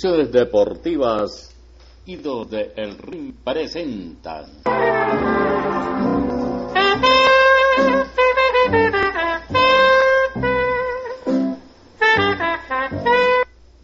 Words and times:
Producciones 0.00 0.32
Deportivas 0.32 1.54
Ido 2.06 2.46
de 2.46 2.72
El 2.74 2.96
Ring 2.96 3.34
presentan 3.44 4.46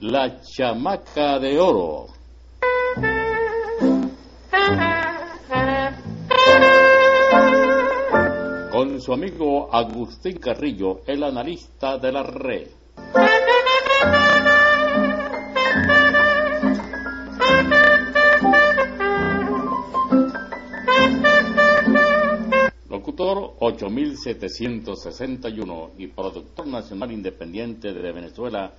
La 0.01 0.41
Chamaca 0.41 1.39
de 1.39 1.59
Oro 1.59 2.07
con 8.73 9.01
su 9.03 9.13
amigo 9.13 9.69
Agustín 9.71 10.39
Carrillo, 10.39 11.01
el 11.07 11.23
analista 11.23 11.99
de 11.99 12.13
la 12.13 12.23
red. 12.23 12.86
Locutor 23.17 23.57
8761 23.61 25.93
y 25.97 26.09
productor 26.09 26.67
nacional 26.67 27.13
independiente 27.13 27.95
de 27.95 28.13
Venezuela 28.13 28.75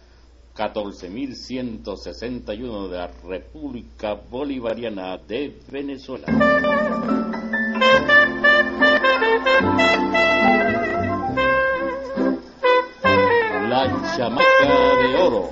14161 0.54 2.88
de 2.88 2.98
la 2.98 3.10
República 3.26 4.14
Bolivariana 4.14 5.18
de 5.18 5.60
Venezuela. 5.72 6.28
La 13.68 13.88
chamaca 14.16 14.96
de 15.02 15.16
oro. 15.16 15.50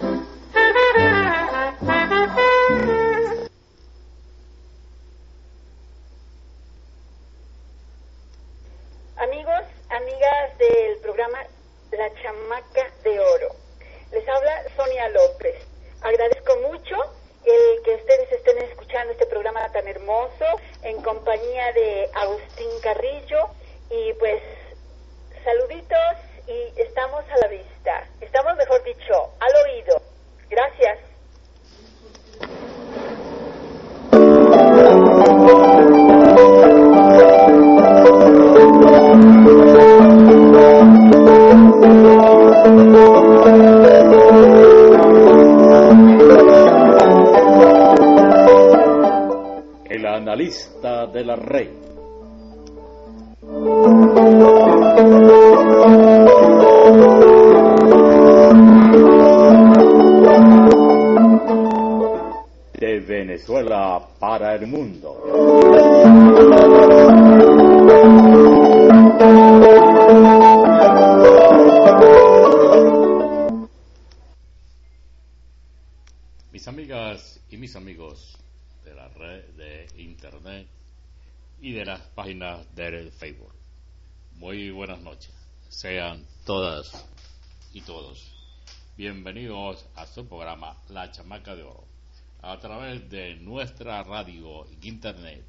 Nuestra 93.66 94.04
radio 94.04 94.68
y 94.70 94.78
internet 94.88 95.44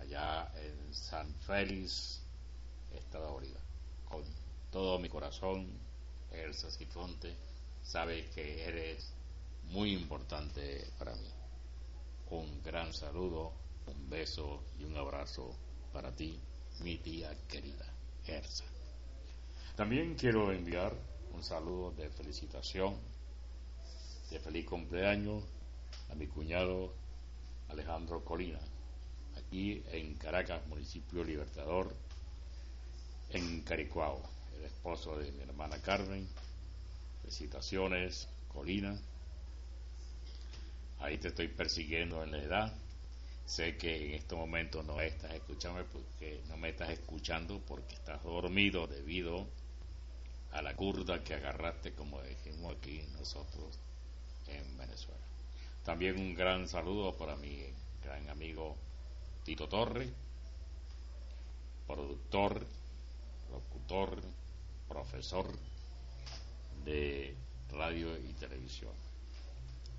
allá 0.00 0.50
en 0.56 0.94
San 0.94 1.32
Félix, 1.46 2.20
Estado 2.94 3.32
Bolívar. 3.32 3.62
Con 4.08 4.22
todo 4.70 4.98
mi 4.98 5.08
corazón, 5.08 5.66
Elsa 6.32 6.70
Sifonte, 6.70 7.34
sabes 7.82 8.30
que 8.30 8.64
eres 8.64 9.12
muy 9.70 9.92
importante 9.92 10.86
para 10.98 11.14
mí. 11.14 11.28
Un 12.30 12.62
gran 12.62 12.92
saludo, 12.94 13.52
un 13.86 14.08
beso 14.08 14.62
y 14.78 14.84
un 14.84 14.96
abrazo 14.96 15.54
para 15.92 16.14
ti, 16.14 16.40
mi 16.82 16.96
tía 16.98 17.36
querida, 17.48 17.86
Elsa. 18.26 18.64
También 19.76 20.14
quiero 20.14 20.52
enviar 20.52 20.92
un 21.32 21.42
saludo 21.42 21.92
de 21.92 22.08
felicitación, 22.10 22.96
de 24.30 24.38
feliz 24.40 24.66
cumpleaños 24.66 25.44
a 26.10 26.14
mi 26.14 26.26
cuñado 26.26 26.92
Alejandro 27.68 28.24
Colina, 28.24 28.60
aquí 29.36 29.82
en 29.92 30.14
Caracas, 30.14 30.66
municipio 30.66 31.24
Libertador, 31.24 31.94
en 33.30 33.62
Caricuao, 33.62 34.20
el 34.58 34.64
esposo 34.64 35.18
de 35.18 35.30
mi 35.32 35.42
hermana 35.42 35.80
Carmen. 35.80 36.26
Felicitaciones, 37.22 38.28
Colina. 38.52 38.98
Ahí 40.98 41.18
te 41.18 41.28
estoy 41.28 41.48
persiguiendo 41.48 42.22
en 42.22 42.32
la 42.32 42.38
edad. 42.38 42.79
Sé 43.50 43.76
que 43.76 44.06
en 44.06 44.14
estos 44.14 44.38
momentos 44.38 44.84
no 44.84 45.00
estás 45.00 45.32
escuchando 45.34 45.84
porque 45.86 46.40
no 46.48 46.56
me 46.56 46.68
estás 46.68 46.90
escuchando 46.90 47.60
porque 47.66 47.96
estás 47.96 48.22
dormido 48.22 48.86
debido 48.86 49.44
a 50.52 50.62
la 50.62 50.76
curda 50.76 51.24
que 51.24 51.34
agarraste, 51.34 51.92
como 51.92 52.22
dijimos 52.22 52.76
aquí 52.76 53.02
nosotros 53.18 53.76
en 54.46 54.78
Venezuela. 54.78 55.24
También 55.84 56.20
un 56.20 56.36
gran 56.36 56.68
saludo 56.68 57.16
para 57.16 57.34
mi 57.34 57.60
gran 58.04 58.30
amigo 58.30 58.76
Tito 59.42 59.68
Torre, 59.68 60.08
productor, 61.88 62.64
locutor, 63.50 64.22
profesor 64.86 65.46
de 66.84 67.34
radio 67.72 68.16
y 68.16 68.32
televisión. 68.34 68.94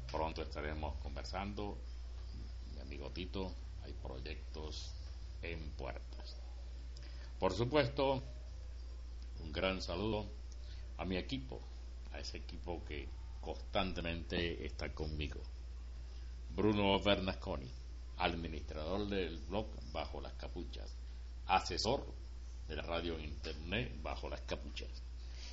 Pronto 0.09 0.42
estaremos 0.42 0.95
conversando, 1.01 1.77
mi 2.91 2.97
amigo 2.97 3.13
Tito, 3.13 3.55
hay 3.83 3.93
proyectos 3.93 4.91
en 5.41 5.71
puertas. 5.77 6.35
Por 7.39 7.53
supuesto, 7.53 8.21
un 9.39 9.51
gran 9.53 9.81
saludo 9.81 10.25
a 10.97 11.05
mi 11.05 11.15
equipo, 11.15 11.61
a 12.11 12.19
ese 12.19 12.39
equipo 12.39 12.83
que 12.83 13.07
constantemente 13.39 14.65
está 14.65 14.93
conmigo. 14.93 15.39
Bruno 16.53 16.99
Bernasconi, 16.99 17.71
administrador 18.17 19.07
del 19.07 19.38
blog 19.38 19.67
Bajo 19.93 20.19
las 20.19 20.33
Capuchas, 20.33 20.93
asesor 21.47 22.05
de 22.67 22.75
la 22.75 22.81
radio 22.81 23.17
internet 23.17 24.01
Bajo 24.03 24.27
las 24.27 24.41
Capuchas, 24.41 25.01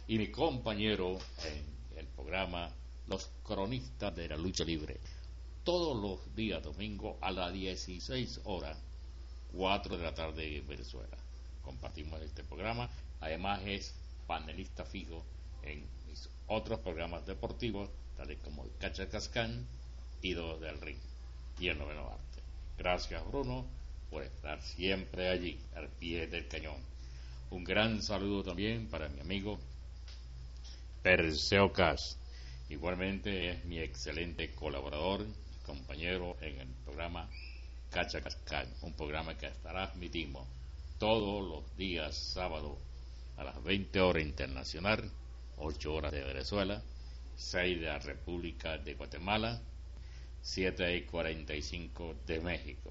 y 0.08 0.18
mi 0.18 0.32
compañero 0.32 1.18
en 1.44 1.98
el 1.98 2.06
programa 2.08 2.68
Los 3.06 3.30
Cronistas 3.44 4.16
de 4.16 4.28
la 4.28 4.36
Lucha 4.36 4.64
Libre, 4.64 4.98
todos 5.68 6.00
los 6.00 6.34
días 6.34 6.62
domingo 6.62 7.18
a 7.20 7.30
las 7.30 7.52
16 7.52 8.40
horas 8.44 8.78
4 9.52 9.98
de 9.98 10.02
la 10.02 10.14
tarde 10.14 10.56
en 10.56 10.66
Venezuela. 10.66 11.18
Compartimos 11.60 12.22
este 12.22 12.42
programa. 12.42 12.88
Además 13.20 13.60
es 13.66 13.94
panelista 14.26 14.86
fijo 14.86 15.22
en 15.62 15.86
mis 16.06 16.26
otros 16.46 16.80
programas 16.80 17.26
deportivos, 17.26 17.90
tales 18.16 18.38
como 18.42 18.64
el 18.64 18.70
Cacha 18.78 19.10
Cascán 19.10 19.66
y 20.22 20.32
Dos 20.32 20.58
del 20.58 20.80
Ring 20.80 20.96
y 21.60 21.68
el 21.68 21.78
Noveno 21.78 22.08
Arte. 22.08 22.42
Gracias 22.78 23.22
Bruno 23.26 23.66
por 24.10 24.22
estar 24.22 24.62
siempre 24.62 25.28
allí, 25.28 25.60
al 25.76 25.90
pie 25.90 26.28
del 26.28 26.48
cañón. 26.48 26.80
Un 27.50 27.64
gran 27.64 28.00
saludo 28.00 28.42
también 28.42 28.88
para 28.88 29.10
mi 29.10 29.20
amigo 29.20 29.58
Perseo 31.02 31.74
Cas. 31.74 32.16
Igualmente 32.70 33.50
es 33.50 33.64
mi 33.66 33.78
excelente 33.80 34.54
colaborador, 34.54 35.26
compañero 35.68 36.34
en 36.40 36.58
el 36.60 36.68
programa 36.82 37.28
Cacha 37.90 38.22
Cascán, 38.22 38.66
un 38.80 38.94
programa 38.94 39.36
que 39.36 39.50
transmitimos 39.62 40.48
todos 40.98 41.46
los 41.46 41.76
días 41.76 42.16
sábado 42.16 42.78
a 43.36 43.44
las 43.44 43.62
20 43.62 44.00
horas 44.00 44.22
internacional, 44.22 45.10
8 45.58 45.92
horas 45.94 46.12
de 46.12 46.24
Venezuela, 46.24 46.82
6 47.36 47.80
de 47.80 47.86
la 47.86 47.98
República 47.98 48.78
de 48.78 48.94
Guatemala, 48.94 49.60
7 50.40 50.96
y 50.96 51.02
45 51.02 52.14
de 52.26 52.40
México. 52.40 52.90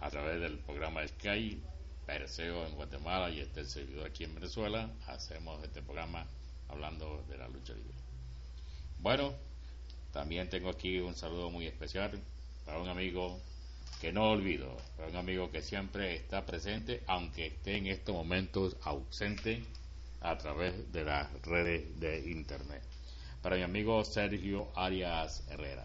A 0.00 0.08
través 0.08 0.40
del 0.40 0.58
programa 0.60 1.06
Sky, 1.06 1.60
Perseo 2.06 2.66
en 2.66 2.76
Guatemala 2.76 3.28
y 3.28 3.40
este 3.40 3.66
servidor 3.66 4.06
aquí 4.06 4.24
en 4.24 4.34
Venezuela, 4.34 4.90
hacemos 5.06 5.62
este 5.62 5.82
programa 5.82 6.26
hablando 6.68 7.22
de 7.28 7.36
la 7.36 7.48
lucha 7.48 7.74
libre. 7.74 7.94
Bueno, 9.00 9.34
también 10.14 10.48
tengo 10.48 10.70
aquí 10.70 11.00
un 11.00 11.16
saludo 11.16 11.50
muy 11.50 11.66
especial 11.66 12.12
para 12.64 12.78
un 12.78 12.88
amigo 12.88 13.40
que 14.00 14.12
no 14.12 14.30
olvido, 14.30 14.76
para 14.96 15.08
un 15.08 15.16
amigo 15.16 15.50
que 15.50 15.60
siempre 15.60 16.14
está 16.14 16.46
presente, 16.46 17.02
aunque 17.08 17.48
esté 17.48 17.78
en 17.78 17.88
estos 17.88 18.14
momentos 18.14 18.76
ausente 18.84 19.64
a 20.20 20.38
través 20.38 20.92
de 20.92 21.04
las 21.04 21.32
redes 21.42 21.98
de 21.98 22.30
Internet. 22.30 22.80
Para 23.42 23.56
mi 23.56 23.62
amigo 23.62 24.04
Sergio 24.04 24.68
Arias 24.76 25.42
Herrera. 25.50 25.84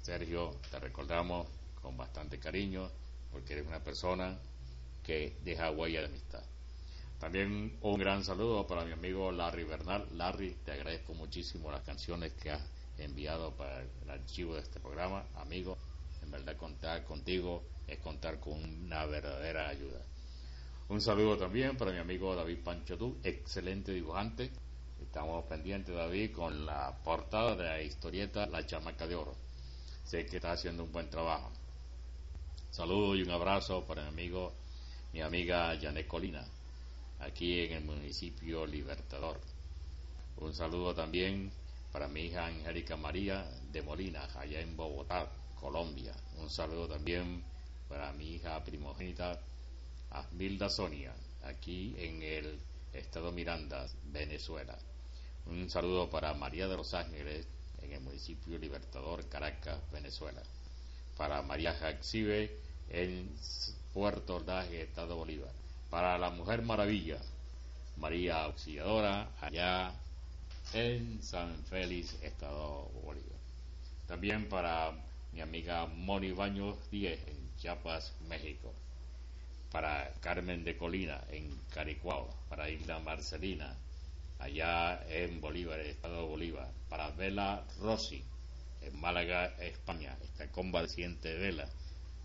Sergio, 0.00 0.56
te 0.70 0.80
recordamos 0.80 1.46
con 1.82 1.98
bastante 1.98 2.38
cariño 2.38 2.90
porque 3.30 3.52
eres 3.52 3.66
una 3.66 3.84
persona 3.84 4.38
que 5.04 5.36
deja 5.44 5.70
huella 5.70 6.00
de 6.00 6.06
amistad. 6.06 6.42
También 7.20 7.76
un 7.82 7.98
gran 7.98 8.24
saludo 8.24 8.66
para 8.66 8.82
mi 8.82 8.92
amigo 8.92 9.30
Larry 9.30 9.64
Bernal. 9.64 10.08
Larry, 10.16 10.56
te 10.64 10.72
agradezco 10.72 11.12
muchísimo 11.12 11.70
las 11.70 11.82
canciones 11.82 12.32
que 12.32 12.50
has 12.50 12.62
enviado 12.96 13.54
para 13.54 13.82
el 13.82 14.10
archivo 14.10 14.54
de 14.54 14.62
este 14.62 14.80
programa. 14.80 15.26
Amigo, 15.34 15.76
en 16.22 16.30
verdad 16.30 16.56
contar 16.56 17.04
contigo 17.04 17.62
es 17.86 17.98
contar 17.98 18.40
con 18.40 18.54
una 18.54 19.04
verdadera 19.04 19.68
ayuda. 19.68 20.00
Un 20.88 21.02
saludo 21.02 21.36
también 21.36 21.76
para 21.76 21.92
mi 21.92 21.98
amigo 21.98 22.34
David 22.34 22.60
Pancho 22.64 22.96
Tú, 22.96 23.18
excelente 23.22 23.92
dibujante. 23.92 24.50
Estamos 25.02 25.44
pendientes, 25.44 25.94
David, 25.94 26.32
con 26.32 26.64
la 26.64 27.02
portada 27.04 27.54
de 27.54 27.64
la 27.64 27.82
historieta 27.82 28.46
La 28.46 28.64
Chamaca 28.64 29.06
de 29.06 29.16
Oro. 29.16 29.36
Sé 30.04 30.24
que 30.24 30.36
está 30.36 30.52
haciendo 30.52 30.84
un 30.84 30.92
buen 30.92 31.10
trabajo. 31.10 31.50
Saludo 32.70 33.14
y 33.14 33.22
un 33.22 33.30
abrazo 33.30 33.84
para 33.84 34.04
mi 34.04 34.08
amigo, 34.08 34.54
mi 35.12 35.20
amiga 35.20 35.78
Janet 35.78 36.06
Colina 36.06 36.46
aquí 37.20 37.60
en 37.60 37.72
el 37.72 37.84
municipio 37.84 38.66
Libertador. 38.66 39.40
Un 40.38 40.54
saludo 40.54 40.94
también 40.94 41.50
para 41.92 42.08
mi 42.08 42.26
hija 42.26 42.46
Angélica 42.46 42.96
María 42.96 43.44
de 43.72 43.82
Molina, 43.82 44.28
allá 44.38 44.60
en 44.60 44.76
Bogotá, 44.76 45.30
Colombia. 45.60 46.14
Un 46.38 46.48
saludo 46.48 46.88
también 46.88 47.42
para 47.88 48.12
mi 48.12 48.34
hija 48.34 48.62
primogénita 48.64 49.38
Asmilda 50.10 50.68
Sonia, 50.68 51.12
aquí 51.44 51.94
en 51.98 52.22
el 52.22 52.58
estado 52.92 53.32
Miranda, 53.32 53.86
Venezuela. 54.04 54.76
Un 55.46 55.68
saludo 55.68 56.08
para 56.08 56.32
María 56.34 56.68
de 56.68 56.76
los 56.76 56.94
Ángeles, 56.94 57.46
en 57.82 57.92
el 57.92 58.00
municipio 58.00 58.58
Libertador, 58.58 59.28
Caracas, 59.28 59.78
Venezuela. 59.92 60.42
Para 61.16 61.42
María 61.42 61.74
Jaxibe, 61.74 62.56
en 62.88 63.30
Puerto 63.92 64.36
Ordaz, 64.36 64.70
Estado 64.70 65.16
Bolívar 65.16 65.60
para 65.90 66.16
la 66.18 66.30
Mujer 66.30 66.62
Maravilla, 66.62 67.18
María 67.96 68.44
Auxiliadora, 68.44 69.28
allá 69.40 69.92
en 70.72 71.20
San 71.20 71.64
Félix, 71.64 72.14
Estado 72.22 72.88
Bolívar. 73.02 73.38
También 74.06 74.48
para 74.48 74.92
mi 75.32 75.40
amiga 75.40 75.86
Moni 75.86 76.30
Baños 76.30 76.78
Díez, 76.90 77.20
en 77.26 77.56
Chiapas, 77.56 78.14
México. 78.28 78.72
Para 79.72 80.12
Carmen 80.20 80.64
de 80.64 80.76
Colina, 80.76 81.20
en 81.30 81.60
Caricuao. 81.74 82.28
Para 82.48 82.70
Isla 82.70 83.00
Marcelina, 83.00 83.76
allá 84.38 85.04
en 85.08 85.40
Bolívar, 85.40 85.80
Estado 85.80 86.26
Bolívar. 86.26 86.70
Para 86.88 87.10
Vela 87.10 87.64
Rossi, 87.80 88.22
en 88.80 89.00
Málaga, 89.00 89.46
España. 89.58 90.16
Esta 90.22 90.50
convaleciente 90.52 91.34
Vela. 91.34 91.68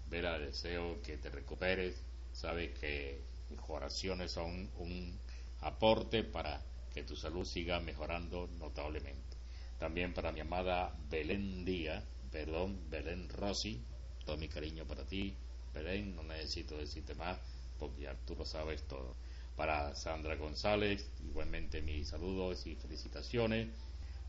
Vela, 0.10 0.38
deseo 0.38 1.02
que 1.02 1.18
te 1.18 1.30
recuperes. 1.30 1.96
Sabes 2.34 2.78
que 2.80 3.35
mis 3.50 3.60
oraciones 3.68 4.32
son 4.32 4.70
un 4.78 5.20
aporte 5.62 6.24
para 6.24 6.62
que 6.94 7.04
tu 7.04 7.16
salud 7.16 7.46
siga 7.46 7.80
mejorando 7.80 8.48
notablemente. 8.60 9.38
También 9.80 10.14
para 10.14 10.32
mi 10.32 10.40
amada 10.40 10.96
Belén 11.10 11.66
Díaz, 11.66 12.04
perdón, 12.32 12.90
Belén 12.90 13.28
Rossi, 13.30 13.82
todo 14.26 14.38
mi 14.38 14.48
cariño 14.48 14.86
para 14.86 15.06
ti, 15.06 15.36
Belén, 15.74 16.16
no 16.16 16.24
necesito 16.24 16.78
decirte 16.78 17.16
más 17.16 17.38
porque 17.80 18.04
ya 18.04 18.16
tú 18.26 18.36
lo 18.36 18.46
sabes 18.46 18.84
todo. 18.84 19.16
Para 19.56 19.96
Sandra 19.96 20.36
González, 20.36 21.10
igualmente 21.24 21.82
mis 21.82 22.10
saludos 22.10 22.66
y 22.68 22.76
felicitaciones. 22.76 23.70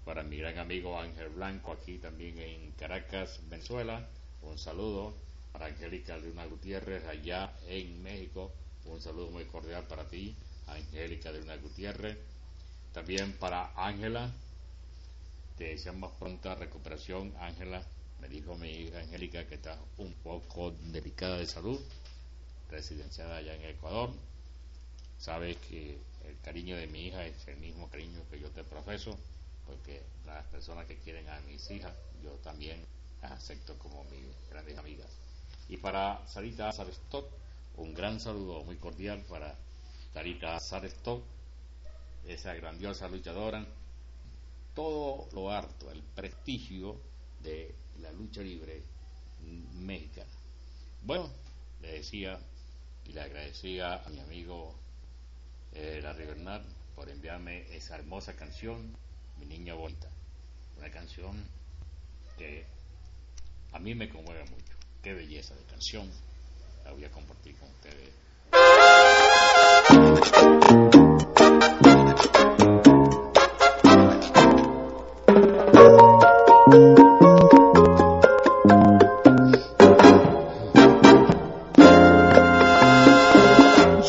Para 0.04 0.22
mi 0.22 0.38
gran 0.38 0.58
amigo 0.58 0.98
Ángel 0.98 1.30
Blanco, 1.30 1.72
aquí 1.72 1.98
también 1.98 2.38
en 2.38 2.72
Caracas, 2.72 3.40
Venezuela, 3.48 4.08
un 4.42 4.58
saludo. 4.58 5.14
Para 5.52 5.66
Angélica 5.66 6.16
Luna 6.18 6.44
Gutiérrez, 6.46 7.04
allá 7.06 7.56
en 7.66 8.02
México, 8.02 8.52
un 8.88 9.00
saludo 9.00 9.30
muy 9.30 9.44
cordial 9.44 9.84
para 9.84 10.08
ti, 10.08 10.34
Angélica 10.66 11.32
de 11.32 11.40
Luna 11.40 11.56
Gutiérrez. 11.56 12.16
También 12.92 13.32
para 13.34 13.72
Ángela, 13.76 14.32
te 15.56 15.64
deseamos 15.64 16.12
pronta 16.12 16.54
recuperación, 16.54 17.34
Ángela. 17.38 17.82
Me 18.20 18.28
dijo 18.28 18.54
mi 18.56 18.70
hija 18.70 19.00
Angélica 19.00 19.46
que 19.46 19.56
está 19.56 19.78
un 19.98 20.12
poco 20.14 20.70
delicada 20.70 21.38
de 21.38 21.46
salud, 21.46 21.80
residenciada 22.70 23.36
allá 23.36 23.54
en 23.54 23.64
Ecuador. 23.64 24.10
Sabes 25.18 25.56
que 25.68 25.98
el 26.26 26.38
cariño 26.42 26.76
de 26.76 26.86
mi 26.86 27.06
hija 27.06 27.24
es 27.26 27.46
el 27.48 27.56
mismo 27.58 27.88
cariño 27.90 28.22
que 28.30 28.40
yo 28.40 28.50
te 28.50 28.64
profeso, 28.64 29.16
porque 29.66 30.02
las 30.24 30.44
personas 30.46 30.86
que 30.86 30.96
quieren 30.98 31.28
a 31.28 31.40
mis 31.40 31.70
hijas, 31.70 31.92
yo 32.22 32.30
también 32.42 32.84
las 33.22 33.32
acepto 33.32 33.78
como 33.78 34.04
mis 34.04 34.24
grandes 34.50 34.78
amigas. 34.78 35.10
Y 35.68 35.76
para 35.76 36.26
Sarita 36.28 36.72
Sarestot, 36.72 37.45
un 37.76 37.92
gran 37.94 38.20
saludo 38.20 38.64
muy 38.64 38.76
cordial 38.76 39.22
para 39.28 39.54
Tarita 40.12 40.58
Sarestov, 40.60 41.22
esa 42.26 42.54
grandiosa 42.54 43.08
luchadora. 43.08 43.66
Todo 44.74 45.28
lo 45.32 45.50
harto, 45.50 45.90
el 45.90 46.02
prestigio 46.02 47.00
de 47.42 47.74
la 48.00 48.12
lucha 48.12 48.42
libre 48.42 48.82
mexicana. 49.74 50.30
Bueno, 51.02 51.30
le 51.80 51.92
decía 51.92 52.38
y 53.06 53.12
le 53.12 53.20
agradecía 53.20 54.02
a 54.02 54.08
mi 54.08 54.20
amigo 54.20 54.74
eh, 55.72 56.00
Larry 56.02 56.26
Bernard 56.26 56.64
por 56.94 57.08
enviarme 57.08 57.74
esa 57.74 57.96
hermosa 57.96 58.34
canción, 58.36 58.96
Mi 59.38 59.46
Niña 59.46 59.74
Bonita. 59.74 60.08
Una 60.78 60.90
canción 60.90 61.42
que 62.38 62.66
a 63.72 63.78
mí 63.78 63.94
me 63.94 64.08
conmueve 64.08 64.44
mucho. 64.44 64.74
Qué 65.02 65.14
belleza 65.14 65.54
de 65.54 65.64
canción 65.64 66.10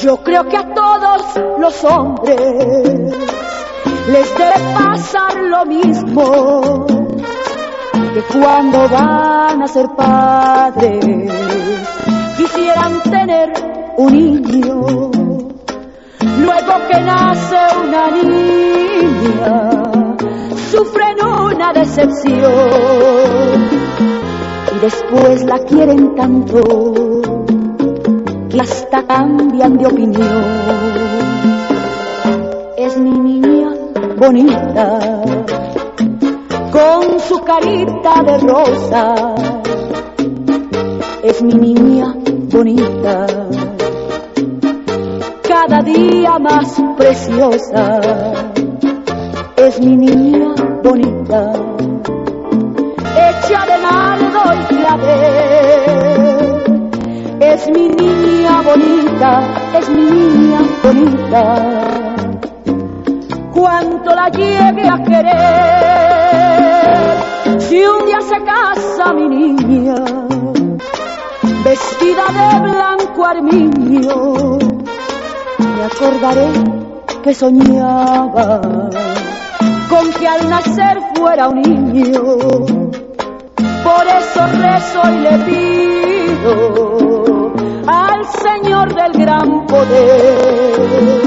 Yo 0.07 0.15
creo 0.23 0.47
que 0.47 0.55
a 0.55 0.73
todos 0.73 1.21
los 1.59 1.83
hombres 1.83 2.39
les 4.07 4.37
debe 4.37 4.73
pasar 4.73 5.35
lo 5.35 5.65
mismo 5.65 6.85
que 8.13 8.39
cuando 8.39 8.87
van 8.87 9.63
a 9.63 9.67
ser 9.67 9.89
padres 9.89 11.27
quisieran 12.37 13.01
tener 13.01 13.51
un 13.97 14.13
niño. 14.13 15.11
Luego 16.39 16.73
que 16.89 17.01
nace 17.01 17.57
una 17.83 18.11
niña, 18.11 19.71
sufren 20.71 21.17
una 21.25 21.73
decepción 21.73 22.45
y 24.71 24.79
después 24.79 25.43
la 25.45 25.57
quieren 25.59 26.15
tanto 26.15 26.61
y 28.51 28.59
hasta 28.59 29.03
cambian 29.03 29.77
de 29.77 29.87
opinión. 29.87 30.43
Es 32.77 32.97
mi 32.97 33.11
niña 33.11 33.71
bonita, 34.15 34.99
con 36.71 37.19
su 37.19 37.39
carita 37.43 38.23
de 38.23 38.37
rosa. 38.37 39.15
Es 41.23 41.41
mi 41.41 41.53
niña 41.55 42.16
bonita, 42.49 43.27
cada 45.47 45.81
día 45.83 46.39
más 46.39 46.81
preciosa. 46.97 47.99
Es 49.55 49.79
mi 49.79 49.95
niña 49.97 50.53
bonita, 50.83 51.51
hecha 53.15 53.65
de 53.65 53.77
nardo 53.81 54.53
y 54.53 54.65
clavel. 54.75 56.27
Es 57.39 57.69
mi 57.69 57.89
niña 57.89 58.61
bonita, 58.61 59.47
es 59.79 59.89
mi 59.89 60.09
niña 60.09 60.59
bonita. 60.83 61.43
Cuánto 63.53 64.15
la 64.15 64.29
llegue 64.29 64.87
a 64.87 65.03
querer, 65.03 65.99
si 67.59 67.83
un 67.83 68.05
día 68.05 68.21
se 68.21 68.43
casa 68.43 69.13
mi 69.13 69.27
niña, 69.27 70.26
vestida 71.69 72.25
de 72.37 72.59
blanco 72.69 73.25
armiño, 73.25 74.57
me 75.75 75.83
acordaré 75.83 76.49
que 77.23 77.33
soñaba 77.33 78.61
con 79.89 80.13
que 80.17 80.27
al 80.27 80.49
nacer 80.49 80.97
fuera 81.15 81.49
un 81.49 81.61
niño. 81.61 82.21
Por 83.83 84.07
eso 84.19 84.47
rezo 84.63 85.01
y 85.11 85.17
le 85.25 85.37
pido 85.47 86.53
al 87.87 88.25
Señor 88.25 88.95
del 88.95 89.11
gran 89.13 89.65
poder 89.65 91.21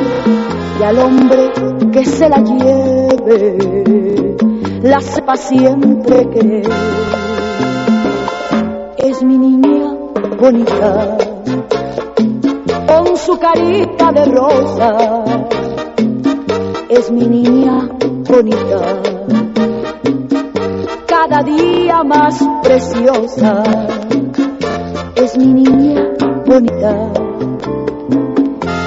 y 0.78 0.82
al 0.82 0.99
hombre 0.99 1.52
que 1.92 2.04
se 2.04 2.28
la 2.30 2.38
lleve, 2.38 3.59
la 4.82 5.00
sepa 5.00 5.37
siempre 5.37 6.28
querer. 6.30 7.19
Bonita, 10.40 11.18
con 12.87 13.16
su 13.18 13.38
carita 13.38 14.11
de 14.11 14.25
rosa, 14.25 15.25
es 16.88 17.11
mi 17.11 17.26
niña 17.26 17.87
bonita, 18.26 19.02
cada 21.06 21.42
día 21.42 22.02
más 22.04 22.42
preciosa, 22.62 23.62
es 25.14 25.37
mi 25.37 25.52
niña 25.52 26.09
bonita, 26.47 26.97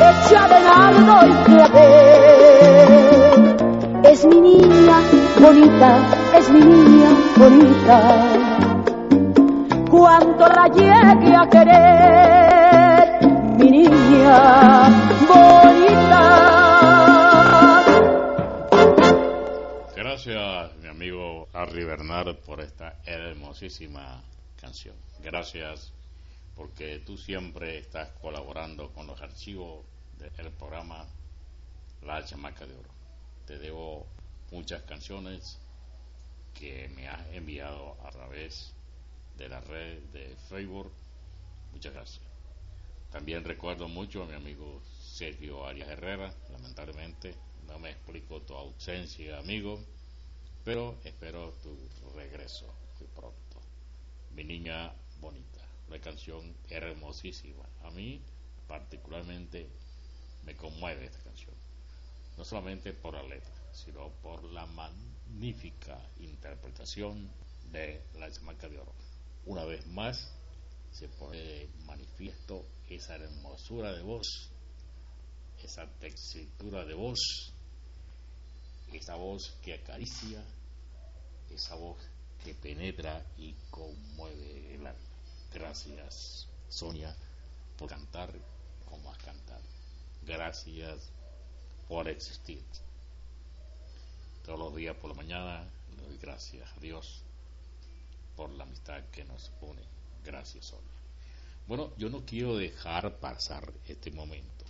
hecha 0.01 0.47
de 0.47 0.59
nardo 0.59 1.27
y 1.27 1.33
clavel, 1.45 2.95
es 4.05 4.25
mi 4.25 4.41
niña 4.41 5.01
bonita, 5.39 5.99
es 6.35 6.49
mi 6.49 6.61
niña 6.61 7.09
bonita, 7.37 8.42
cuánto 10.03 10.45
la 10.49 10.67
llegue 10.67 11.33
a 11.33 11.49
querer, 11.49 13.25
mi 13.57 13.71
niña 13.71 14.89
bonita. 15.29 16.23
Gracias, 19.95 20.75
mi 20.81 20.89
amigo 20.89 21.47
Harry 21.53 21.85
Bernard, 21.85 22.35
por 22.39 22.59
esta 22.59 22.97
hermosísima 23.05 24.21
canción. 24.59 24.97
Gracias 25.23 25.93
porque 26.57 26.99
tú 26.99 27.17
siempre 27.17 27.77
estás 27.77 28.09
colaborando 28.21 28.91
con 28.91 29.07
los 29.07 29.21
archivos 29.21 29.85
del 30.17 30.51
programa 30.51 31.05
La 32.01 32.25
Chamaca 32.25 32.65
de 32.65 32.73
Oro. 32.73 32.89
Te 33.47 33.57
debo 33.57 34.05
muchas 34.51 34.81
canciones 34.81 35.57
que 36.53 36.89
me 36.93 37.07
has 37.07 37.25
enviado 37.31 37.95
a 38.05 38.11
través 38.11 38.72
de 39.37 39.49
la 39.49 39.61
red 39.61 39.99
de 40.11 40.35
Facebook. 40.49 40.91
Muchas 41.71 41.93
gracias. 41.93 42.23
También 43.11 43.43
recuerdo 43.43 43.87
mucho 43.87 44.23
a 44.23 44.25
mi 44.25 44.33
amigo 44.33 44.81
Sergio 44.99 45.65
Arias 45.65 45.89
Herrera. 45.89 46.33
Lamentablemente 46.51 47.35
no 47.67 47.79
me 47.79 47.91
explico 47.91 48.41
tu 48.41 48.55
ausencia, 48.55 49.37
amigo, 49.37 49.79
pero 50.63 50.97
espero 51.03 51.53
tu 51.61 51.77
regreso 52.15 52.73
muy 52.99 53.07
pronto. 53.09 53.61
Mi 54.31 54.43
niña 54.43 54.93
bonita. 55.19 55.59
La 55.89 55.99
canción 55.99 56.55
hermosísima. 56.69 57.63
A 57.83 57.91
mí 57.91 58.21
particularmente 58.67 59.69
me 60.43 60.55
conmueve 60.55 61.05
esta 61.05 61.19
canción. 61.19 61.55
No 62.37 62.43
solamente 62.43 62.93
por 62.93 63.13
la 63.13 63.23
letra, 63.23 63.53
sino 63.71 64.09
por 64.21 64.43
la 64.43 64.65
magnífica 64.65 65.99
interpretación 66.19 67.29
de 67.71 68.01
La 68.17 68.31
Chamaca 68.31 68.67
de 68.69 68.79
Oro. 68.79 68.93
Una 69.45 69.65
vez 69.65 69.85
más 69.87 70.31
se 70.91 71.09
pone 71.09 71.67
manifiesto 71.85 72.65
esa 72.87 73.15
hermosura 73.15 73.91
de 73.91 74.01
voz, 74.01 74.49
esa 75.61 75.85
textura 75.99 76.85
de 76.85 76.93
voz, 76.93 77.19
esa 78.93 79.15
voz 79.15 79.57
que 79.61 79.73
acaricia, 79.73 80.41
esa 81.49 81.75
voz 81.75 81.97
que 82.43 82.53
penetra 82.53 83.25
y 83.37 83.53
conmueve 83.69 84.75
el 84.75 84.87
alma. 84.87 85.09
Gracias, 85.51 86.47
Sonia, 86.69 87.15
por 87.77 87.89
cantar 87.89 88.33
como 88.85 89.11
has 89.11 89.17
cantado. 89.17 89.63
Gracias 90.21 91.09
por 91.87 92.07
existir. 92.07 92.63
Todos 94.45 94.59
los 94.59 94.75
días 94.75 94.95
por 94.97 95.09
la 95.09 95.17
mañana 95.17 95.69
doy 95.97 96.17
gracias 96.17 96.69
a 96.71 96.79
Dios 96.79 97.23
por 98.35 98.49
la 98.51 98.63
amistad 98.63 99.03
que 99.11 99.25
nos 99.25 99.51
une. 99.61 99.81
Gracias, 100.23 100.65
Sonia. 100.65 100.91
Bueno, 101.67 101.95
yo 101.97 102.09
no 102.09 102.25
quiero 102.25 102.57
dejar 102.57 103.19
pasar 103.19 103.71
este 103.87 104.11
momento, 104.11 104.65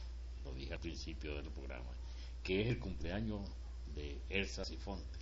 lo 0.45 0.53
dije 0.53 0.73
al 0.73 0.79
principio 0.79 1.35
del 1.35 1.49
programa, 1.49 1.89
que 2.43 2.61
es 2.61 2.67
el 2.67 2.79
cumpleaños 2.79 3.49
de 3.95 4.21
Elsa 4.29 4.63
Sifonte. 4.63 5.19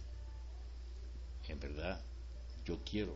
En 1.47 1.59
verdad, 1.59 2.01
yo 2.65 2.79
quiero 2.83 3.15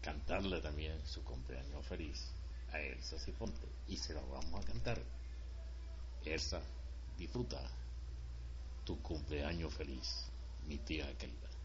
cantarle 0.00 0.60
también 0.60 1.00
su 1.06 1.22
cumpleaños 1.22 1.84
feliz 1.86 2.28
a 2.72 2.80
Elsa 2.80 3.18
Sifonte 3.18 3.66
y 3.88 3.96
se 3.96 4.14
lo 4.14 4.26
vamos 4.28 4.64
a 4.64 4.66
cantar. 4.66 5.00
Elsa, 6.24 6.60
disfruta 7.16 7.60
tu 8.84 9.00
cumpleaños 9.00 9.72
feliz, 9.74 10.26
mi 10.66 10.78
tía 10.78 11.16
querida. 11.18 11.55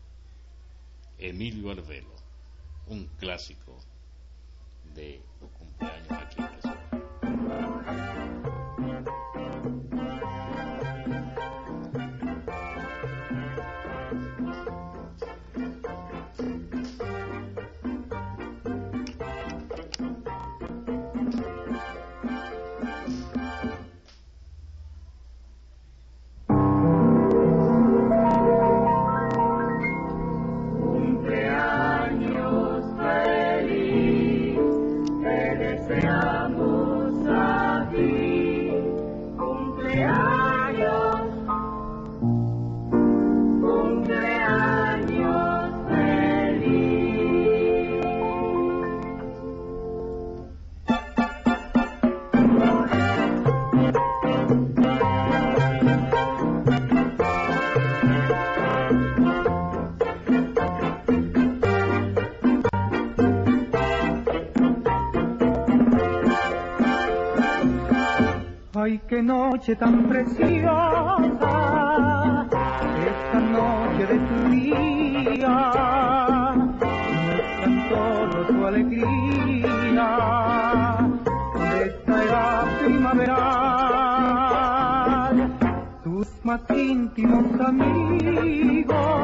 Emilio 1.21 1.69
Alvelo, 1.69 2.15
un 2.87 3.05
clásico 3.19 3.77
de 4.95 5.21
los 5.39 5.51
cumpleaños 5.51 6.11
aquí 6.11 6.41
en 6.41 6.61
ciudad. 6.61 8.10
Noche 69.61 69.75
tan 69.75 70.09
preciosa, 70.09 70.47
esta 73.11 73.39
noche 73.39 74.07
de 74.07 74.17
tu 74.17 74.49
día, 74.49 75.55
muestran 77.27 77.75
todo 77.89 78.37
su 78.47 78.65
alegría, 78.65 80.07
esta 81.79 82.65
primaveral. 82.79 83.37
Tus 86.03 86.27
más 86.43 86.61
íntimos 86.71 87.45
amigos 87.61 89.20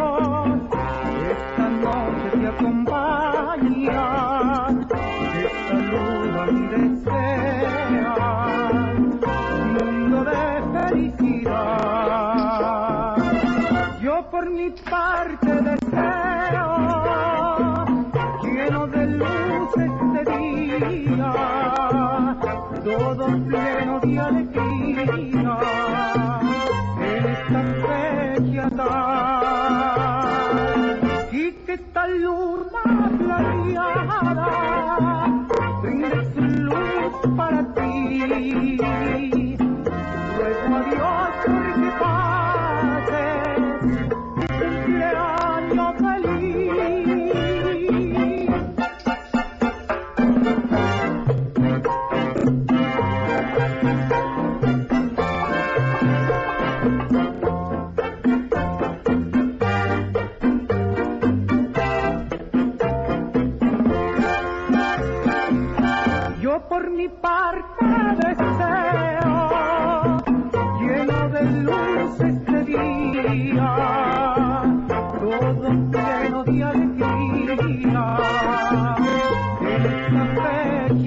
todo 22.98 23.28
pleno 23.46 24.00
de 24.00 24.20
alegría, 24.20 25.47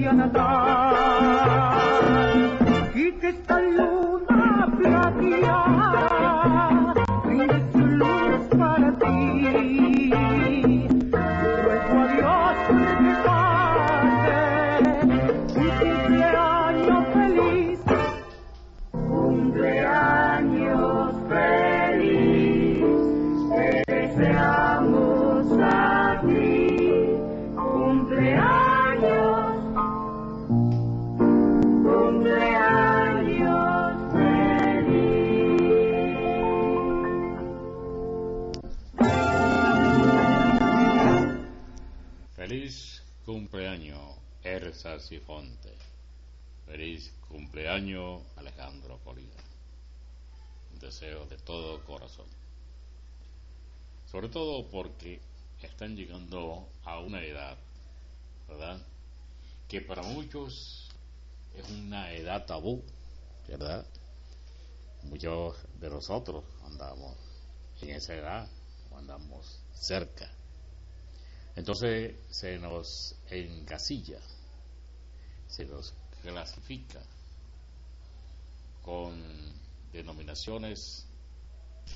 Jonathan. 0.01 0.60
Erza 45.01 45.07
Sifonte. 45.07 45.73
Feliz 46.65 47.11
cumpleaños, 47.27 48.21
Alejandro 48.35 48.99
Colina. 49.03 49.33
Deseo 50.79 51.25
de 51.25 51.37
todo 51.37 51.83
corazón. 51.85 52.27
Sobre 54.11 54.29
todo 54.29 54.67
porque 54.69 55.19
están 55.61 55.95
llegando 55.95 56.69
a 56.83 56.99
una 56.99 57.23
edad, 57.23 57.57
¿verdad? 58.47 58.79
Que 59.67 59.81
para 59.81 60.03
muchos 60.03 60.89
es 61.55 61.69
una 61.69 62.13
edad 62.13 62.45
tabú, 62.45 62.83
¿verdad? 63.47 63.85
Muchos 65.03 65.57
de 65.79 65.89
nosotros 65.89 66.43
andamos 66.63 67.17
en 67.81 67.89
esa 67.89 68.13
edad, 68.13 68.47
o 68.91 68.97
andamos 68.97 69.63
cerca. 69.73 70.31
Entonces 71.55 72.15
se 72.29 72.57
nos 72.59 73.15
encasilla, 73.29 74.19
se 75.51 75.65
nos 75.65 75.93
clasifica 76.21 77.01
con 78.83 79.21
denominaciones 79.91 81.05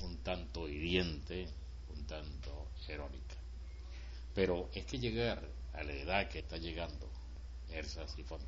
un 0.02 0.18
tanto 0.18 0.68
hiriente, 0.68 1.48
un 1.96 2.06
tanto 2.06 2.68
irónica. 2.86 3.34
Pero 4.34 4.68
es 4.74 4.84
que 4.84 4.98
llegar 4.98 5.42
a 5.72 5.82
la 5.82 5.92
edad 5.92 6.28
que 6.28 6.40
está 6.40 6.58
llegando 6.58 7.08
Ersa 7.70 8.06
Sifonte, 8.06 8.46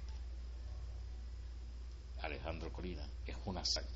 Alejandro 2.21 2.71
Colina, 2.71 3.09
es 3.27 3.37
una 3.47 3.63
hazaña. 3.63 3.89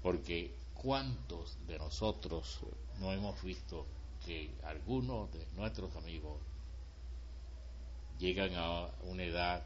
Porque 0.00 0.54
cuántos 0.74 1.56
de 1.66 1.78
nosotros 1.78 2.60
no 3.00 3.12
hemos 3.12 3.42
visto 3.42 3.84
que 4.24 4.50
algunos 4.62 5.32
de 5.32 5.44
nuestros 5.56 5.94
amigos 5.96 6.40
llegan 8.18 8.54
a 8.54 8.88
una 9.02 9.24
edad 9.24 9.64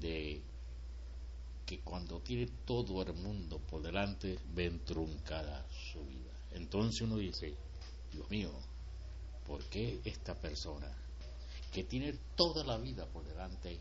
de 0.00 0.42
que 1.66 1.80
cuando 1.80 2.20
tiene 2.20 2.46
todo 2.64 3.02
el 3.02 3.14
mundo 3.14 3.58
por 3.58 3.82
delante 3.82 4.38
ven 4.54 4.84
truncada 4.84 5.66
su 5.92 6.04
vida. 6.04 6.32
Entonces 6.52 7.02
uno 7.02 7.16
dice, 7.16 7.54
Dios 8.12 8.28
mío, 8.30 8.50
¿por 9.46 9.64
qué 9.64 10.00
esta 10.04 10.34
persona 10.34 10.90
que 11.72 11.84
tiene 11.84 12.12
toda 12.36 12.62
la 12.64 12.76
vida 12.76 13.06
por 13.06 13.24
delante, 13.24 13.78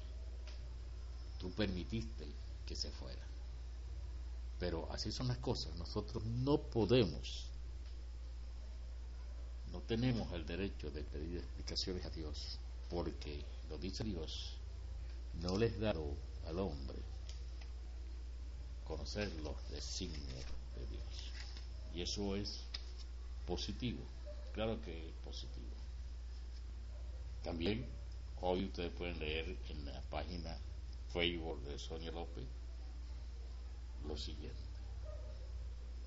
tú 1.40 1.52
permitiste 1.52 2.26
que 2.66 2.76
se 2.76 2.90
fuera? 2.92 3.22
Pero 4.60 4.90
así 4.92 5.12
son 5.12 5.28
las 5.28 5.38
cosas, 5.40 5.76
nosotros 5.76 6.24
no 6.24 6.58
podemos 6.58 7.54
no 9.74 9.82
tenemos 9.82 10.32
el 10.34 10.46
derecho 10.46 10.92
de 10.92 11.04
pedir 11.04 11.40
explicaciones 11.40 12.06
a 12.06 12.10
Dios, 12.12 12.60
porque 12.92 13.44
lo 13.70 13.80
dice 13.80 14.04
Dios, 14.04 14.56
no 15.42 15.58
les 15.58 15.80
dado 15.80 16.16
al 16.48 16.60
hombre 16.60 16.98
conocer 18.86 19.32
los 19.44 19.56
designios 19.70 20.46
de 20.76 20.86
Dios. 20.88 21.32
Y 21.94 22.02
eso 22.02 22.36
es 22.36 22.64
positivo, 23.46 24.04
claro 24.54 24.82
que 24.82 25.10
es 25.10 25.14
positivo. 25.24 25.76
También 27.44 27.86
hoy 28.42 28.66
ustedes 28.66 28.92
pueden 28.94 29.20
leer 29.20 29.58
en 29.70 29.86
la 29.86 30.02
página 30.10 30.58
Facebook 31.12 31.62
de 31.64 31.78
Sonia 31.78 32.12
López 32.12 32.46
lo 34.08 34.18
siguiente, 34.18 34.58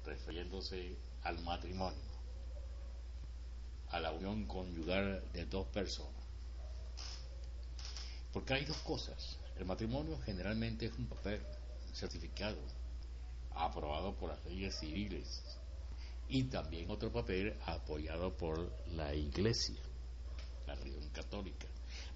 refiriéndose 0.04 0.96
al 1.22 1.38
matrimonio 1.42 2.16
a 3.90 4.00
la 4.00 4.12
unión 4.12 4.46
conyugal 4.46 5.22
de 5.32 5.46
dos 5.46 5.66
personas. 5.68 6.25
Porque 8.32 8.54
hay 8.54 8.64
dos 8.64 8.78
cosas. 8.78 9.38
El 9.56 9.64
matrimonio 9.64 10.18
generalmente 10.24 10.86
es 10.86 10.92
un 10.98 11.06
papel, 11.06 11.40
certificado, 11.94 12.58
aprobado 13.54 14.14
por 14.14 14.30
las 14.30 14.44
leyes 14.44 14.78
civiles 14.78 15.42
y 16.28 16.44
también 16.44 16.90
otro 16.90 17.10
papel 17.10 17.56
apoyado 17.64 18.36
por 18.36 18.70
la 18.88 19.14
iglesia, 19.14 19.80
la 20.66 20.74
religión 20.74 21.08
católica. 21.10 21.66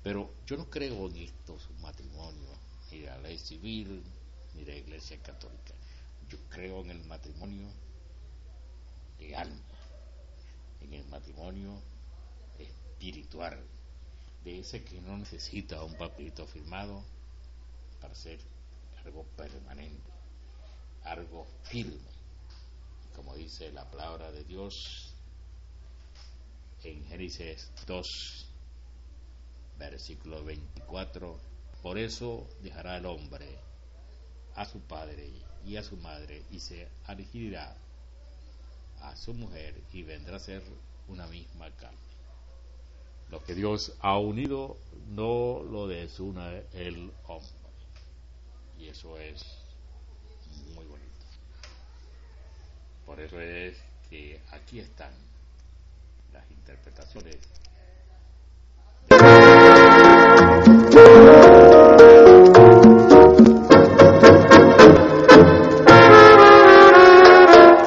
Pero 0.02 0.34
yo 0.46 0.56
no 0.56 0.68
creo 0.68 1.08
en 1.08 1.16
estos 1.16 1.68
matrimonios, 1.80 2.58
ni 2.90 3.00
de 3.00 3.06
la 3.06 3.18
ley 3.18 3.38
civil, 3.38 4.02
ni 4.54 4.64
de 4.64 4.72
la 4.72 4.78
iglesia 4.78 5.18
católica. 5.22 5.74
Yo 6.28 6.38
creo 6.50 6.82
en 6.82 6.90
el 6.90 7.04
matrimonio 7.04 7.68
de 9.18 9.34
alma 9.36 9.70
en 10.80 10.94
el 10.94 11.04
matrimonio 11.06 11.80
espiritual, 12.58 13.58
de 14.44 14.60
ese 14.60 14.82
que 14.84 15.00
no 15.00 15.16
necesita 15.16 15.82
un 15.82 15.94
papelito 15.96 16.46
firmado 16.46 17.02
para 18.00 18.14
ser 18.14 18.38
algo 19.04 19.24
permanente, 19.36 20.10
algo 21.04 21.46
firme. 21.64 22.10
Como 23.14 23.34
dice 23.34 23.70
la 23.72 23.90
palabra 23.90 24.30
de 24.30 24.44
Dios 24.44 25.14
en 26.84 27.04
Génesis 27.06 27.70
2, 27.86 28.46
versículo 29.78 30.44
24, 30.44 31.38
por 31.82 31.98
eso 31.98 32.48
dejará 32.62 32.96
el 32.96 33.06
hombre 33.06 33.58
a 34.54 34.64
su 34.64 34.80
padre 34.80 35.30
y 35.64 35.76
a 35.76 35.82
su 35.82 35.96
madre 35.96 36.44
y 36.50 36.60
se 36.60 36.88
adquirirá 37.04 37.76
a 39.00 39.16
su 39.16 39.34
mujer 39.34 39.74
y 39.92 40.02
vendrá 40.02 40.36
a 40.36 40.40
ser 40.40 40.62
una 41.08 41.26
misma 41.26 41.70
carne. 41.76 42.09
Lo 43.30 43.42
que 43.44 43.54
Dios 43.54 43.92
ha 44.00 44.18
unido 44.18 44.76
no 45.10 45.62
lo 45.62 45.86
desuna 45.86 46.52
el 46.74 47.12
hombre. 47.26 47.48
Y 48.78 48.88
eso 48.88 49.16
es 49.18 49.44
muy 50.74 50.84
bonito. 50.86 51.08
Por 53.06 53.20
eso 53.20 53.40
es 53.40 53.76
que 54.08 54.40
aquí 54.50 54.80
están 54.80 55.12
las 56.32 56.50
interpretaciones 56.50 57.38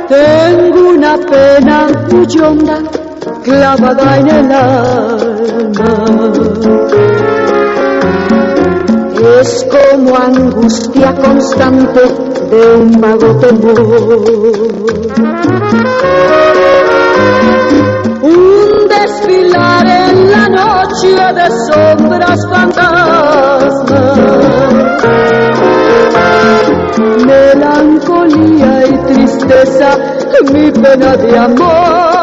Tengo 0.10 0.90
una 0.90 1.18
pena 1.18 1.88
muy 2.12 2.40
honda 2.40 3.03
clavada 3.44 4.18
en 4.18 4.28
el 4.28 4.52
alma. 4.52 5.96
Es 9.42 9.68
como 9.70 10.16
angustia 10.16 11.14
constante 11.16 12.02
de 12.50 12.76
un 12.78 13.02
vago 13.02 13.36
temor. 13.38 14.26
Un 18.22 18.88
desfilar 18.88 19.86
en 19.88 20.32
la 20.32 20.50
noche 20.50 21.16
de 21.34 21.48
sombras 21.68 22.40
fantasmas 22.50 23.74
melancolía 27.26 28.86
y 28.88 28.98
tristeza, 29.14 29.98
mi 30.52 30.72
pena 30.72 31.16
de 31.16 31.38
amor. 31.38 32.23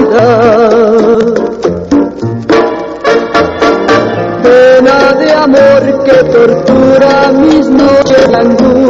fatalidad. 0.00 1.34
Pena 4.42 5.12
de 5.14 5.32
amor 5.32 6.04
que 6.04 6.24
tortura 6.24 7.32
mis 7.32 7.68
noches 7.68 8.28
de 8.28 8.36
angustia. 8.36 8.89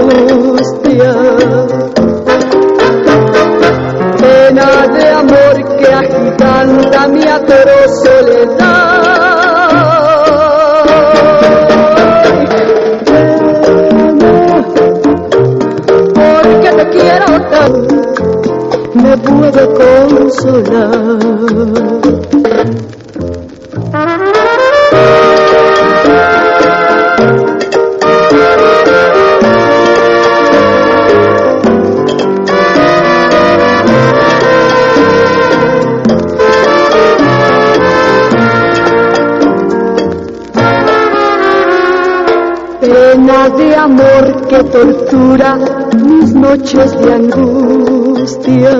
Tortura 44.64 45.58
mis 46.04 46.32
noches 46.34 46.92
de 47.00 47.12
angustia. 47.12 48.70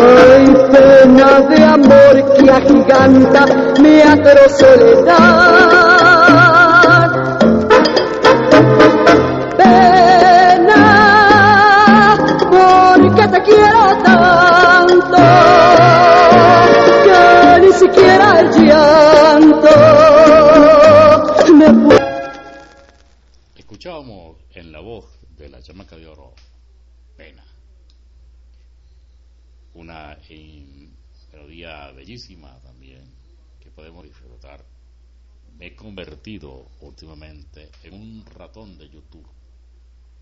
Ay, 0.00 0.46
pena 0.72 1.40
de 1.48 1.64
amor 1.64 2.34
que 2.36 2.50
agiganta 2.50 3.46
mi 3.80 4.00
atroz 4.00 4.58
soledad. 4.58 5.63
He 35.64 35.74
convertido 35.74 36.68
últimamente 36.82 37.70
en 37.84 37.94
un 37.94 38.26
ratón 38.26 38.76
de 38.76 38.86
YouTube, 38.86 39.26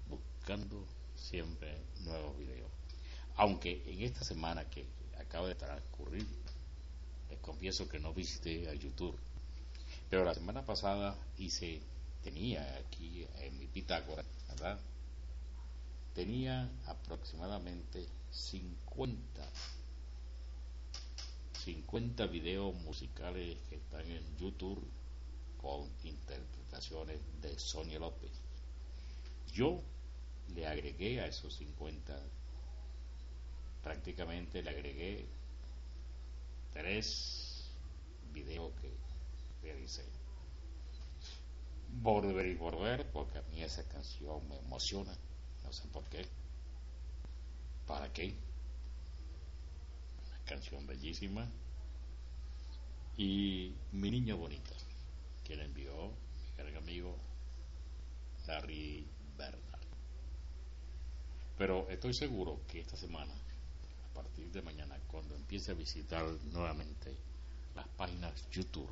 buscando 0.08 0.86
siempre 1.16 1.78
nuevos 2.04 2.38
videos. 2.38 2.70
Aunque 3.34 3.82
en 3.86 4.02
esta 4.02 4.22
semana 4.22 4.70
que 4.70 4.86
acaba 5.18 5.48
de 5.48 5.56
transcurrir, 5.56 6.28
les 7.28 7.40
confieso 7.40 7.88
que 7.88 7.98
no 7.98 8.14
visité 8.14 8.68
a 8.68 8.74
YouTube. 8.74 9.18
Pero 10.08 10.24
la 10.24 10.32
semana 10.32 10.64
pasada 10.64 11.18
hice, 11.38 11.80
tenía 12.22 12.76
aquí 12.76 13.26
en 13.40 13.58
mi 13.58 13.66
bitácora, 13.66 14.22
¿verdad? 14.48 14.78
Tenía 16.14 16.70
aproximadamente 16.86 18.06
50, 18.30 19.42
50 21.64 22.26
videos 22.28 22.76
musicales 22.76 23.58
que 23.68 23.74
están 23.74 24.08
en 24.08 24.36
YouTube 24.38 25.01
con 25.62 25.88
interpretaciones 26.02 27.20
de 27.40 27.58
Sonia 27.58 27.98
López. 28.00 28.32
Yo 29.52 29.80
le 30.48 30.66
agregué 30.66 31.20
a 31.20 31.26
esos 31.26 31.54
50, 31.56 32.18
prácticamente 33.82 34.62
le 34.62 34.70
agregué 34.70 35.26
tres 36.72 37.70
videos 38.32 38.72
que 38.80 38.90
realicé. 39.62 40.04
Volver 42.00 42.46
y 42.46 42.54
volver, 42.54 43.10
porque 43.12 43.38
a 43.38 43.42
mí 43.42 43.62
esa 43.62 43.86
canción 43.88 44.48
me 44.48 44.56
emociona, 44.58 45.16
no 45.62 45.72
sé 45.72 45.86
por 45.88 46.04
qué. 46.04 46.26
¿Para 47.86 48.12
qué? 48.12 48.34
Una 50.26 50.44
canción 50.44 50.86
bellísima. 50.86 51.48
Y 53.18 53.74
Mi 53.92 54.10
Niña 54.10 54.34
Bonita, 54.34 54.72
que 55.44 55.56
le 55.56 55.64
envió 55.64 56.12
mi 56.56 56.62
gran 56.62 56.76
amigo 56.76 57.16
Larry 58.46 59.06
Bernard. 59.36 59.80
Pero 61.58 61.88
estoy 61.88 62.14
seguro 62.14 62.60
que 62.66 62.80
esta 62.80 62.96
semana, 62.96 63.32
a 63.32 64.14
partir 64.14 64.50
de 64.50 64.62
mañana, 64.62 64.98
cuando 65.08 65.34
empiece 65.36 65.70
a 65.70 65.74
visitar 65.74 66.24
nuevamente 66.52 67.14
las 67.74 67.86
páginas 67.88 68.32
YouTube, 68.50 68.90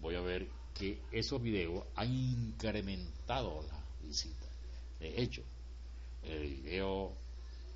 voy 0.00 0.14
a 0.14 0.20
ver 0.20 0.48
que 0.74 1.00
esos 1.12 1.42
videos 1.42 1.84
han 1.96 2.12
incrementado 2.12 3.62
la 3.62 4.06
visita. 4.06 4.46
De 5.00 5.20
hecho, 5.20 5.42
el 6.22 6.54
video 6.56 7.12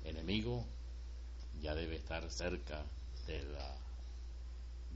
enemigo 0.03 0.65
ya 1.61 1.75
debe 1.75 1.95
estar 1.97 2.29
cerca 2.29 2.83
de 3.27 3.43
la 3.43 3.77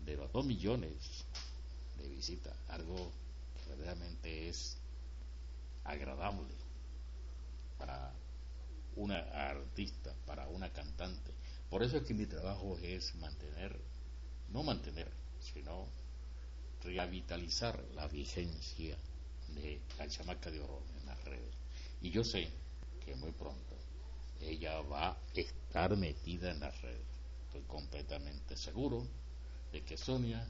de 0.05 0.15
los 0.15 0.31
2 0.31 0.45
millones 0.45 1.25
de 1.97 2.07
visitas, 2.09 2.55
algo 2.69 3.11
que 3.55 3.69
verdaderamente 3.69 4.49
es 4.49 4.77
agradable 5.83 6.53
para 7.77 8.13
una 8.95 9.19
artista, 9.19 10.13
para 10.25 10.47
una 10.47 10.71
cantante. 10.71 11.31
Por 11.69 11.83
eso 11.83 11.97
es 11.97 12.03
que 12.03 12.13
mi 12.13 12.25
trabajo 12.25 12.77
es 12.81 13.15
mantener, 13.15 13.79
no 14.49 14.63
mantener, 14.63 15.11
sino 15.39 15.87
revitalizar 16.83 17.83
la 17.95 18.07
vigencia 18.07 18.97
de 19.49 19.81
la 19.97 20.07
chamaca 20.07 20.49
de 20.49 20.59
oro 20.61 20.81
en 20.99 21.05
las 21.05 21.23
redes. 21.23 21.55
Y 22.01 22.11
yo 22.11 22.23
sé 22.23 22.49
que 23.05 23.15
muy 23.15 23.31
pronto 23.31 23.75
ella 24.41 24.81
va 24.81 25.09
a 25.09 25.17
estar 25.33 25.95
metida 25.97 26.51
en 26.51 26.59
las 26.59 26.81
redes. 26.81 27.05
Estoy 27.45 27.61
completamente 27.63 28.55
seguro 28.55 29.07
de 29.71 29.83
que 29.83 29.97
Sonia 29.97 30.47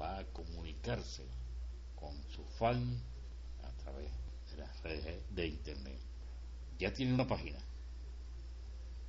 va 0.00 0.18
a 0.18 0.24
comunicarse 0.26 1.24
con 1.94 2.14
su 2.30 2.44
fan 2.58 3.00
a 3.64 3.70
través 3.82 4.10
de 4.50 4.56
las 4.58 4.82
redes 4.82 5.22
de 5.34 5.46
internet. 5.46 5.98
Ya 6.78 6.92
tiene 6.92 7.14
una 7.14 7.26
página. 7.26 7.58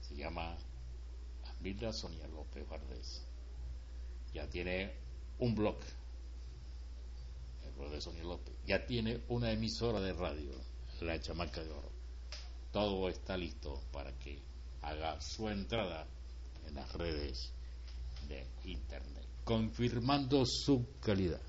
Se 0.02 0.15
llama 0.15 0.58
Amilda 1.60 1.93
Sonia 1.93 2.28
López 2.28 2.67
Valdés. 2.67 3.21
Ya 4.34 4.47
tiene 4.49 4.91
un 5.38 5.54
blog. 5.56 5.78
El 7.65 7.71
blog 7.73 7.91
de 7.91 8.02
Sonia 8.02 8.23
López. 8.23 8.56
Ya 8.65 8.86
tiene 8.86 9.21
una 9.30 9.52
emisora 9.52 9.99
de 9.99 10.13
radio, 10.13 10.52
La 11.02 11.19
Chamaca 11.21 11.63
de 11.63 11.71
Oro. 11.71 11.91
Todo 12.71 13.10
está 13.10 13.38
listo 13.38 13.82
para 13.91 14.12
que 14.19 14.41
haga 14.82 15.19
su 15.21 15.49
entrada 15.49 16.08
en 16.67 16.75
las 16.75 16.91
redes 16.93 17.52
de 18.28 18.45
internet, 18.65 19.25
confirmando 19.49 20.45
su 20.45 20.99
calidad. 20.99 21.41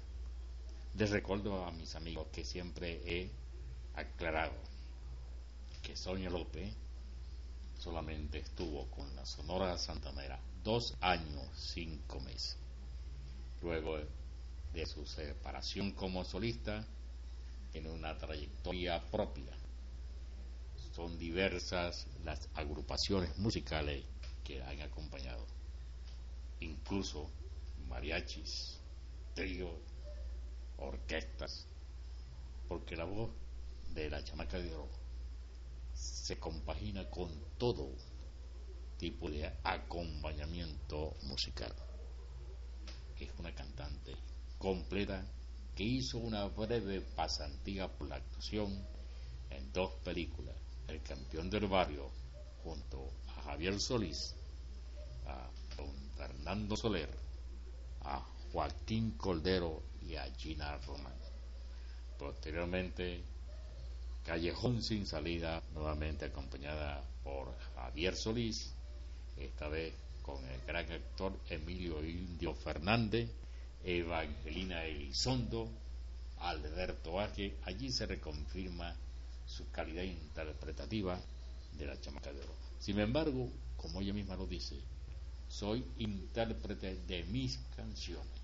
Les 0.95 1.11
recuerdo 1.11 1.67
a 1.67 1.71
mis 1.71 1.95
amigos 1.97 2.29
que 2.33 2.47
siempre 2.47 3.03
he 3.05 3.31
aclarado 3.95 4.55
que 5.83 5.95
Sonia 5.95 6.31
López 6.31 6.75
solamente 7.79 8.39
estuvo 8.39 8.87
con 8.87 9.15
la 9.15 9.27
Sonora 9.27 9.77
Santanera 9.77 10.41
dos 10.65 10.97
años, 11.03 11.47
cinco 11.75 12.21
meses. 12.21 12.57
Luego 13.61 13.99
de 14.73 14.87
su 14.87 15.05
separación 15.05 15.93
como 15.93 16.25
solista, 16.25 16.83
tiene 17.71 17.91
una 17.91 18.17
trayectoria 18.17 18.99
propia. 19.11 19.55
Son 20.95 21.19
diversas 21.19 22.07
las 22.25 22.49
agrupaciones 22.55 23.37
musicales 23.37 24.07
que 24.43 24.63
han 24.63 24.81
acompañado, 24.81 25.47
incluso 26.61 27.31
mariachis, 27.91 28.79
tríos, 29.35 29.75
orquestas, 30.79 31.67
porque 32.69 32.97
la 32.97 33.05
voz 33.05 33.31
de 33.93 34.09
la 34.09 34.23
chamaca 34.25 34.59
de 34.59 34.75
oro 34.75 34.89
se 35.93 36.39
compagina 36.39 37.11
con 37.11 37.31
todo 37.59 37.91
tipo 38.97 39.29
de 39.29 39.53
acompañamiento 39.65 41.17
musical. 41.25 41.75
Es 43.19 43.31
una 43.39 43.55
cantante 43.55 44.15
completa 44.59 45.27
que 45.75 45.83
hizo 45.85 46.19
una 46.19 46.47
breve 46.47 47.01
pasantía 47.01 47.89
por 47.89 48.09
la 48.09 48.17
actuación 48.17 48.87
en 49.51 49.73
dos 49.73 49.93
películas, 50.05 50.55
El 50.87 51.03
campeón 51.03 51.51
del 51.51 51.67
barrio, 51.67 52.11
junto 52.63 53.11
a 53.29 53.43
Javier 53.43 53.79
Solís, 53.81 54.35
a 55.27 55.51
don 55.77 55.95
Fernando 56.17 56.77
Soler, 56.77 57.30
a 58.03 58.25
Joaquín 58.53 59.13
Coldero 59.13 59.83
y 60.03 60.17
a 60.17 60.25
Gina 60.35 60.77
Román. 60.79 61.15
Posteriormente, 62.19 63.23
Callejón 64.25 64.83
sin 64.83 65.07
salida, 65.07 65.63
nuevamente 65.73 66.27
acompañada 66.27 67.03
por 67.25 67.57
Javier 67.75 68.15
Solís, 68.15 68.73
esta 69.37 69.69
vez 69.69 69.95
con 70.23 70.45
el 70.45 70.61
gran 70.67 70.91
actor 70.93 71.33
Emilio 71.49 72.05
Indio 72.05 72.55
Fernández, 72.55 73.31
Evangelina 73.85 74.85
Elizondo, 74.85 75.69
Alberto 76.41 77.19
Aje. 77.19 77.57
Allí 77.65 77.91
se 77.91 78.07
reconfirma 78.07 78.95
su 79.47 79.71
calidad 79.71 80.03
interpretativa 80.03 81.19
de 81.79 81.87
la 81.87 82.01
chamaca 82.01 82.33
de 82.33 82.41
oro. 82.41 82.55
Sin 82.79 82.99
embargo, 82.99 83.49
como 83.77 84.01
ella 84.01 84.13
misma 84.13 84.37
lo 84.37 84.47
dice, 84.47 84.77
soy 85.51 85.85
intérprete 85.99 86.95
de 87.07 87.25
mis 87.25 87.59
canciones, 87.77 88.41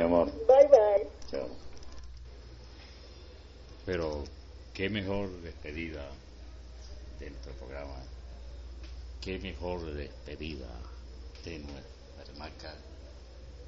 amor. 0.05 0.31
Bye, 0.47 0.69
bye. 0.69 1.09
Chao. 1.31 1.49
Pero 3.87 4.25
qué 4.73 4.89
mejor 4.89 5.31
despedida 5.43 6.07
de 7.21 7.31
nuestro 7.31 7.53
programa. 7.55 7.97
Qué 9.21 9.39
mejor 9.39 9.85
despedida 9.95 10.69
de 11.45 11.59
nuestra 11.59 12.35
marca 12.39 12.75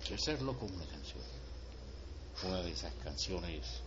que 0.06 0.14
hacerlo 0.14 0.58
con 0.58 0.72
una 0.72 0.86
canción. 0.86 1.22
Una 2.44 2.62
de 2.62 2.70
esas 2.70 2.92
canciones. 3.02 3.82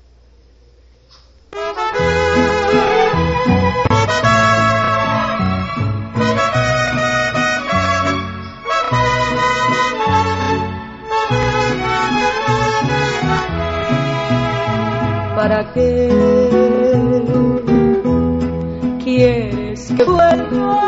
Qué 15.73 16.10
quieres 19.03 19.91
que 19.95 20.03
vuelva? 20.03 20.79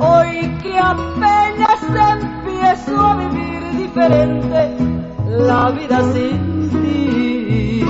Hoy 0.00 0.58
que 0.62 0.78
apenas 0.78 1.82
empiezo 2.12 3.00
a 3.00 3.16
vivir 3.16 3.62
diferente 3.76 4.76
la 5.28 5.70
vida 5.70 6.02
sin 6.12 6.70
ti. 6.70 7.82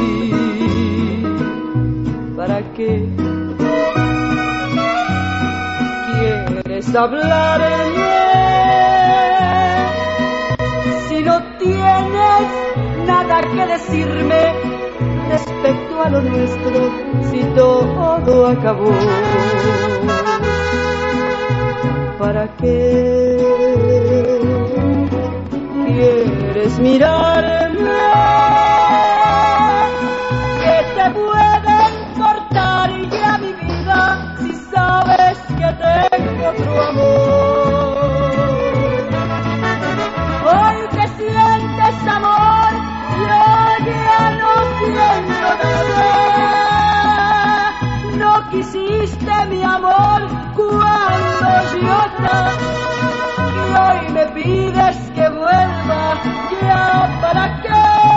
¿Para 2.37 2.62
qué 2.75 3.09
quieres 6.12 6.94
hablarme 6.94 7.77
si 11.09 11.22
no 11.22 11.42
tienes 11.59 12.65
nada 13.26 13.42
que 13.42 13.66
decirme 13.66 14.52
respecto 15.30 16.02
a 16.02 16.10
lo 16.10 16.22
nuestro 16.22 16.90
si 17.30 17.42
todo 17.54 18.46
acabó? 18.48 18.92
¿Para 22.18 22.48
qué 22.56 23.36
quieres 25.84 26.78
mirarme? 26.78 27.90
¿Qué 30.62 30.78
te 30.96 31.10
puede 31.10 31.76
importar 32.12 32.90
ya 33.10 33.38
mi 33.38 33.52
vida 33.52 34.36
si 34.40 34.52
sabes 34.72 35.38
que 35.58 35.68
tengo 35.82 36.48
otro 36.48 36.82
amor? 36.82 37.65
Mi 49.57 49.64
amor 49.64 50.23
cuando 50.55 51.40
nací 51.40 51.79
y 53.55 53.77
hoy 53.79 54.12
me 54.12 54.27
pides 54.27 54.97
que 55.14 55.29
vuelva, 55.29 56.21
ya 56.62 57.19
para 57.21 57.62
qué. 57.62 58.15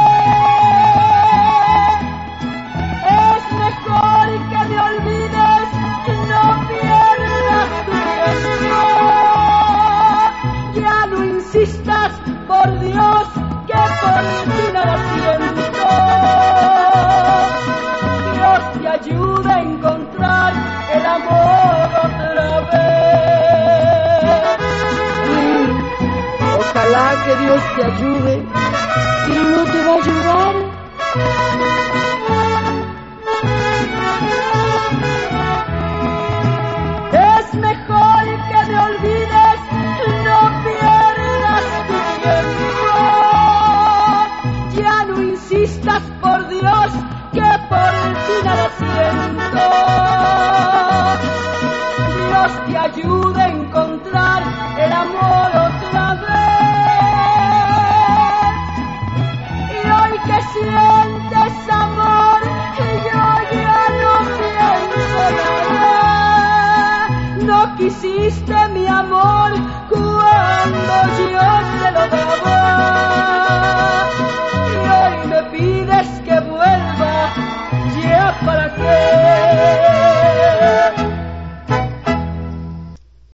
Que 27.00 27.36
Dios 27.38 27.64
te 27.78 27.86
ayude 27.86 28.36
y 28.36 29.32
no 29.32 29.64
te 29.64 29.84
va 29.84 29.94
a 29.94 29.96
ayudar 29.96 30.56